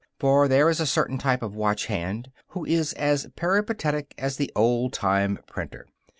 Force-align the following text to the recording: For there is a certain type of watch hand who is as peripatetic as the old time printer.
For 0.17 0.47
there 0.47 0.67
is 0.67 0.79
a 0.79 0.87
certain 0.87 1.19
type 1.19 1.43
of 1.43 1.53
watch 1.55 1.85
hand 1.85 2.31
who 2.47 2.65
is 2.65 2.93
as 2.93 3.27
peripatetic 3.35 4.15
as 4.17 4.37
the 4.37 4.51
old 4.55 4.93
time 4.93 5.37
printer. 5.45 5.85